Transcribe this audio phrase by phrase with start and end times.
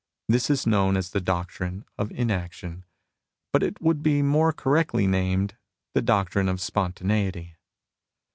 [0.27, 2.85] This is known as the doctrine of inaction,
[3.53, 5.57] but it would be more correctly named
[5.93, 7.57] the doctrine of spontaneity.